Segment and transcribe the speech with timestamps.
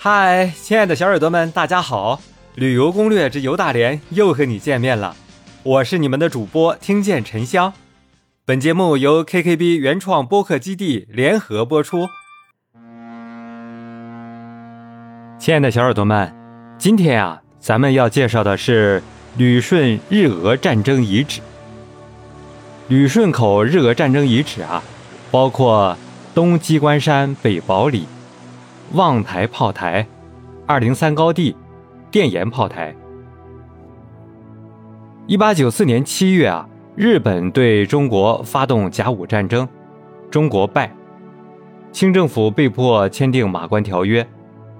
[0.00, 2.20] 嗨，亲爱的小耳朵们，大家好！
[2.54, 5.16] 旅游攻略之游大连又和你见面了，
[5.64, 7.72] 我是你们的主播听见沉香。
[8.44, 12.06] 本节目由 KKB 原创播客基地联合播出。
[15.36, 16.32] 亲爱的小耳朵们，
[16.78, 19.02] 今天啊，咱们要介绍的是
[19.36, 21.40] 旅顺日俄战争遗址。
[22.86, 24.80] 旅顺口日俄战争遗址啊，
[25.32, 25.96] 包括
[26.36, 28.06] 东机关山北堡里、
[28.92, 30.06] 望台炮台、
[30.66, 31.54] 二零三高地、
[32.10, 32.94] 电岩炮台。
[35.26, 39.68] 一八九四年七月啊，日本对中国发动甲午战争，
[40.30, 40.90] 中国败，
[41.92, 44.26] 清政府被迫签订马关条约，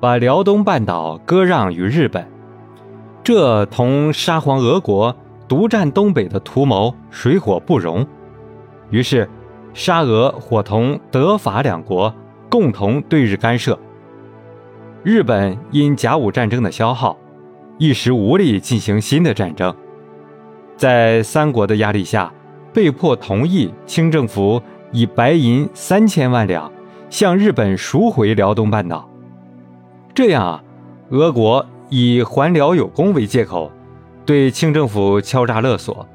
[0.00, 2.26] 把辽东半岛割让于日本，
[3.22, 5.16] 这同沙皇俄国。
[5.46, 8.04] 独占东北的图谋水火不容，
[8.88, 9.28] 于是
[9.74, 12.12] 沙俄伙同德法两国
[12.48, 13.78] 共同对日干涉。
[15.04, 17.14] 日本因甲午战争的消耗，
[17.76, 19.74] 一时无力进行新的战争，
[20.78, 22.32] 在三国的压力下，
[22.72, 24.62] 被迫同意清政府
[24.92, 26.72] 以白银三千万两
[27.10, 29.06] 向日本赎回辽东半岛。
[30.14, 30.64] 这样啊，
[31.10, 33.70] 俄国以还辽有功为借口。
[34.24, 36.08] 对清政府敲诈勒索，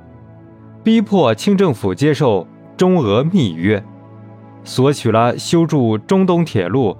[0.84, 3.84] 逼迫清政府接受中俄密约，
[4.64, 6.98] 索取了修筑中东铁路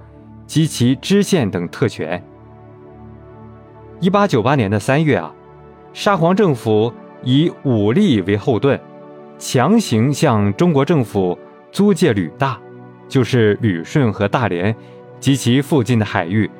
[0.50, 2.20] 及其支线等特权。
[4.00, 5.32] 一八九八年的三月啊，
[5.92, 6.92] 沙皇政府
[7.22, 8.76] 以武力为后盾，
[9.38, 11.38] 强行向中国政府
[11.70, 12.58] 租借旅大，
[13.08, 14.74] 就是旅顺和大连
[15.20, 16.50] 及其附近的海域，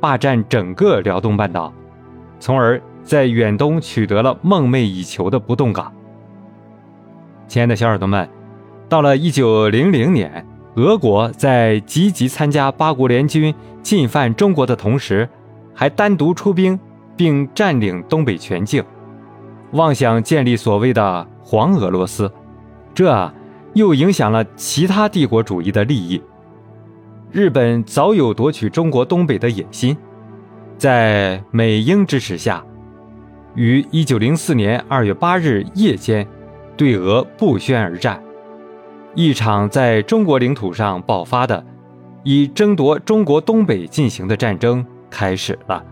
[0.00, 1.70] 霸占整个辽东半岛，
[2.40, 2.80] 从而。
[3.02, 5.92] 在远东取得了梦寐以求的不动港。
[7.46, 8.26] 亲爱的小耳朵们，
[8.88, 10.42] 到了一九零零年，
[10.76, 15.28] 俄国在积极参加八国联军进犯中国的同时，
[15.72, 16.78] 还单独出兵
[17.16, 18.82] 并占领东北全境，
[19.72, 22.30] 妄想建立所谓的“黄俄罗斯”，
[22.92, 23.32] 这
[23.74, 26.20] 又影响了其他帝国主义的利益。
[27.30, 29.96] 日本早有夺取中国东北的野心，
[30.76, 32.64] 在美英支持下。
[33.54, 36.26] 于一九零四年二月八日夜间，
[36.76, 38.20] 对俄不宣而战，
[39.14, 41.64] 一场在中国领土上爆发的、
[42.22, 45.84] 以争夺中国东北进行的战争开始了。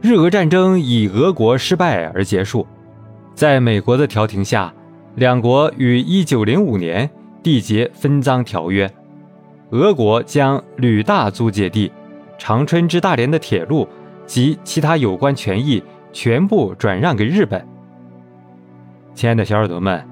[0.00, 2.66] 日俄战争以俄国失败而结束，
[3.34, 4.72] 在美国的调停下，
[5.16, 7.08] 两国于一九零五年
[7.42, 8.90] 缔结分赃条约，
[9.70, 11.90] 俄国将旅大租界地、
[12.36, 13.88] 长春至大连的铁路
[14.26, 15.82] 及其他有关权益。
[16.10, 17.64] 全部转让给日本。
[19.14, 20.02] 亲爱的小耳朵们，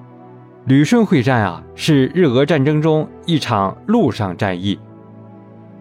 [0.66, 4.76] 旅顺会战啊，是日俄战争中一场陆上战役。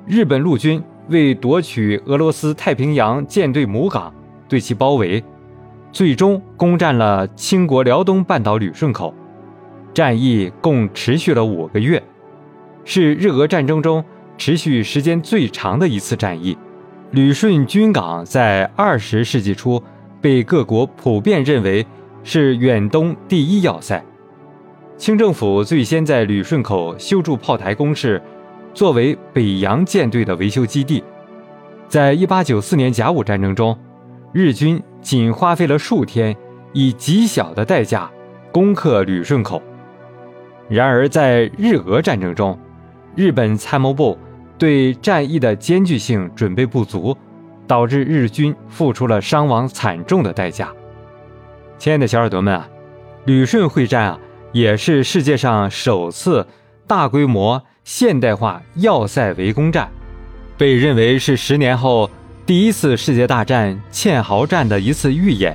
[0.06, 4.14] 日本陆军为夺取俄罗斯太平洋舰队母港，
[4.48, 5.24] 对其包围，
[5.92, 9.12] 最终攻占了清国辽东半岛旅顺口。
[9.92, 12.04] 战役共持续了五个月，
[12.84, 14.06] 是日俄战争中
[14.38, 16.56] 持续时间最长的一次战役。
[17.10, 19.82] 旅顺军港在二十世纪初。
[20.22, 21.86] 被各国普遍认为
[22.24, 24.04] 是远东第一要塞。
[24.98, 28.22] 清政府最先在旅顺口修筑炮台工事，
[28.74, 31.04] 作为北洋舰队的维修基地。
[31.88, 33.78] 在一八九四年甲午战争中，
[34.32, 36.36] 日军仅花费了数天，
[36.74, 38.10] 以极小的代价
[38.52, 39.62] 攻克旅顺口。
[40.70, 42.58] 然而，在日俄战争中，
[43.16, 44.18] 日本参谋部
[44.58, 47.16] 对战役的艰巨性准备不足。
[47.68, 50.72] 导致日军付出了伤亡惨重的代价。
[51.80, 52.70] 亲爱的小耳朵们啊，
[53.26, 54.20] 旅顺会战啊，
[54.56, 56.48] 也是世界上首次
[56.88, 59.92] 大规模现代化要塞围攻战，
[60.58, 62.10] 被认为是十年后
[62.46, 65.54] 第一次世界大战堑壕战的一次预演。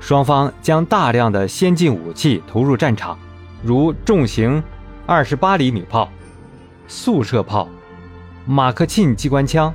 [0.00, 3.16] 双方将大量的先进武器投入战场，
[3.62, 4.60] 如重型
[5.06, 6.10] 二十八厘米炮、
[6.88, 7.68] 速射炮、
[8.44, 9.72] 马克沁机关枪、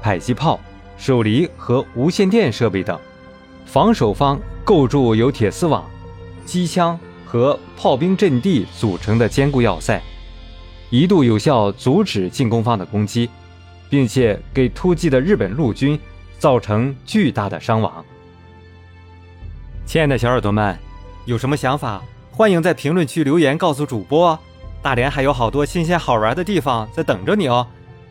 [0.00, 0.58] 迫击炮。
[0.96, 2.98] 手离和无线电设备等，
[3.66, 5.84] 防守方构筑有铁丝网、
[6.46, 6.98] 机枪
[7.30, 10.00] 和炮兵阵地组成的坚固要塞，
[10.88, 13.28] 一度有效阻止进攻方的攻击，
[13.90, 16.00] 并且给突击的日本陆军
[16.38, 18.02] 造成巨大的伤亡。
[19.84, 20.74] 亲爱的小耳朵们，
[21.26, 22.02] 有什么想法，
[22.32, 24.38] 欢迎在评论区留言告诉主播。
[24.80, 27.66] 大连还有好多新鲜好玩的地方在等着你哦，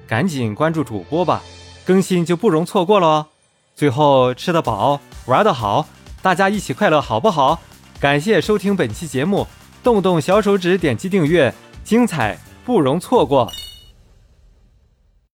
[0.05, 1.41] 赶紧关注主播吧。
[1.85, 3.25] 更新就不容错过了哦！
[3.73, 5.87] 最后吃得饱，玩得好，
[6.21, 7.61] 大家一起快乐好不好？
[7.99, 9.47] 感谢收听本期节目，
[9.81, 11.51] 动动小手指点击订阅，
[11.83, 13.51] 精彩不容错过。